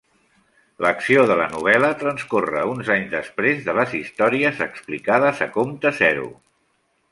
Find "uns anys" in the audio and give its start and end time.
2.71-3.13